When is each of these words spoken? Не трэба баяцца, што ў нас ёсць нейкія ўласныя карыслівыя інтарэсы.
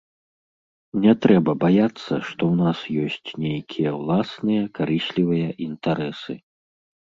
Не 1.03 1.13
трэба 1.25 1.51
баяцца, 1.63 2.05
што 2.29 2.41
ў 2.51 2.55
нас 2.63 2.79
ёсць 3.03 3.29
нейкія 3.45 3.89
ўласныя 4.01 4.63
карыслівыя 4.81 5.47
інтарэсы. 5.69 6.33